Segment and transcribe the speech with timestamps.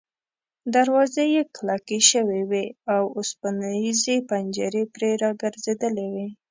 [0.75, 6.27] دروازې یې کلکې شوې وې او اوسپنیزې پنجرې پرې را ګرځېدلې وې.